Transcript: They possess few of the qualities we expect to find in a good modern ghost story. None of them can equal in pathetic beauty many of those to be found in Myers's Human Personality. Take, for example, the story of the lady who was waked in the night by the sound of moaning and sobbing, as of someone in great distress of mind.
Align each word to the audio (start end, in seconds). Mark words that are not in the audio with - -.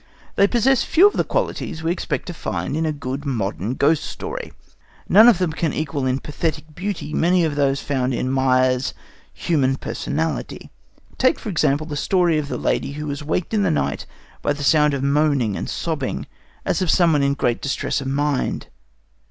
They 0.35 0.47
possess 0.47 0.81
few 0.83 1.05
of 1.05 1.13
the 1.13 1.23
qualities 1.23 1.83
we 1.83 1.91
expect 1.91 2.25
to 2.25 2.33
find 2.33 2.75
in 2.75 2.87
a 2.87 2.91
good 2.91 3.23
modern 3.23 3.75
ghost 3.75 4.03
story. 4.03 4.51
None 5.07 5.27
of 5.27 5.37
them 5.37 5.53
can 5.53 5.73
equal 5.73 6.07
in 6.07 6.17
pathetic 6.17 6.73
beauty 6.73 7.13
many 7.13 7.45
of 7.45 7.53
those 7.53 7.79
to 7.81 7.85
be 7.87 7.93
found 7.93 8.13
in 8.15 8.31
Myers's 8.31 8.95
Human 9.31 9.75
Personality. 9.75 10.71
Take, 11.19 11.37
for 11.37 11.49
example, 11.49 11.85
the 11.85 11.95
story 11.95 12.39
of 12.39 12.47
the 12.47 12.57
lady 12.57 12.93
who 12.93 13.05
was 13.05 13.23
waked 13.23 13.53
in 13.53 13.61
the 13.61 13.69
night 13.69 14.07
by 14.41 14.53
the 14.53 14.63
sound 14.63 14.95
of 14.95 15.03
moaning 15.03 15.55
and 15.55 15.69
sobbing, 15.69 16.25
as 16.65 16.81
of 16.81 16.89
someone 16.89 17.21
in 17.21 17.35
great 17.35 17.61
distress 17.61 18.01
of 18.01 18.07
mind. 18.07 18.69